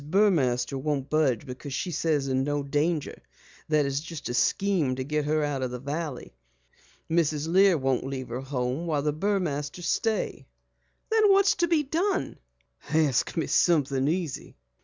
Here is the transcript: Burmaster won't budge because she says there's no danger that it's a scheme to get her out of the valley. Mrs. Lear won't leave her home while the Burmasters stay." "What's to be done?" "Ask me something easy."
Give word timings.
Burmaster 0.03 0.79
won't 0.79 1.11
budge 1.11 1.45
because 1.45 1.75
she 1.75 1.91
says 1.91 2.25
there's 2.25 2.33
no 2.35 2.63
danger 2.63 3.21
that 3.69 3.85
it's 3.85 4.29
a 4.29 4.33
scheme 4.33 4.95
to 4.95 5.03
get 5.03 5.25
her 5.25 5.43
out 5.43 5.61
of 5.61 5.69
the 5.69 5.77
valley. 5.77 6.33
Mrs. 7.07 7.47
Lear 7.47 7.77
won't 7.77 8.03
leave 8.03 8.29
her 8.29 8.41
home 8.41 8.87
while 8.87 9.03
the 9.03 9.13
Burmasters 9.13 9.85
stay." 9.85 10.47
"What's 11.11 11.53
to 11.57 11.67
be 11.67 11.83
done?" 11.83 12.39
"Ask 12.91 13.37
me 13.37 13.45
something 13.45 14.07
easy." 14.07 14.55